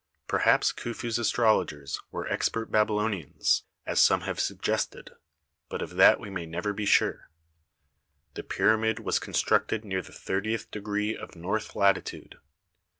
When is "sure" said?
6.87-7.29